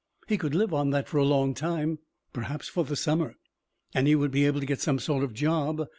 He 0.27 0.35
could 0.39 0.55
live 0.55 0.73
on 0.73 0.89
that 0.89 1.07
for 1.07 1.19
a 1.19 1.23
long 1.23 1.53
time. 1.53 1.99
Perhaps 2.33 2.67
for 2.67 2.83
the 2.83 2.95
summer. 2.95 3.35
And 3.93 4.07
he 4.07 4.15
would 4.15 4.31
be 4.31 4.47
able 4.47 4.59
to 4.59 4.65
get 4.65 4.81
some 4.81 4.97
sort 4.97 5.23
of 5.23 5.31
job. 5.31 5.87